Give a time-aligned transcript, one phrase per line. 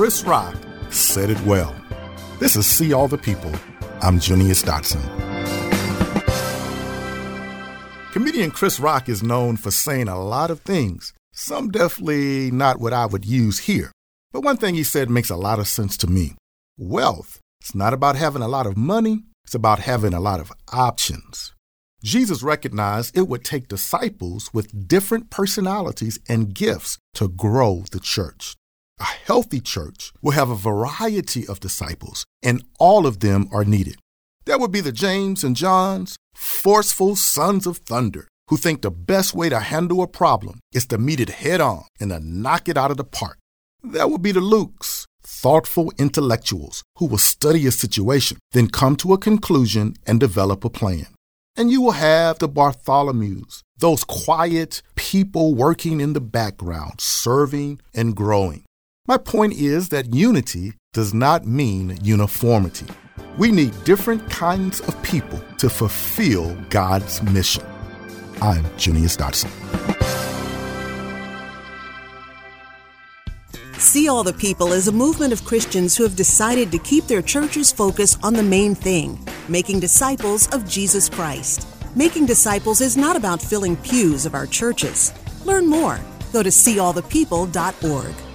[0.00, 0.56] Chris Rock
[0.88, 1.76] said it well.
[2.38, 3.52] This is See All the People.
[4.00, 5.02] I'm Junius Dotson.
[8.10, 12.94] Comedian Chris Rock is known for saying a lot of things, some definitely not what
[12.94, 13.92] I would use here.
[14.32, 16.34] But one thing he said makes a lot of sense to me.
[16.78, 20.50] Wealth, it's not about having a lot of money, it's about having a lot of
[20.72, 21.52] options.
[22.02, 28.56] Jesus recognized it would take disciples with different personalities and gifts to grow the church.
[29.00, 33.96] A healthy church will have a variety of disciples, and all of them are needed.
[34.44, 39.34] There would be the James and Johns, forceful sons of thunder, who think the best
[39.34, 42.76] way to handle a problem is to meet it head on and to knock it
[42.76, 43.38] out of the park.
[43.82, 49.14] There will be the Lukes, thoughtful intellectuals who will study a situation, then come to
[49.14, 51.06] a conclusion and develop a plan.
[51.56, 58.14] And you will have the Bartholomews, those quiet people working in the background, serving and
[58.14, 58.64] growing.
[59.10, 62.86] My point is that unity does not mean uniformity.
[63.38, 67.64] We need different kinds of people to fulfill God's mission.
[68.40, 69.50] I'm Junius Dotson.
[73.78, 77.20] See All the People is a movement of Christians who have decided to keep their
[77.20, 79.18] churches focused on the main thing
[79.48, 81.66] making disciples of Jesus Christ.
[81.96, 85.12] Making disciples is not about filling pews of our churches.
[85.44, 85.98] Learn more.
[86.32, 88.29] Go to seeallthepeople.org.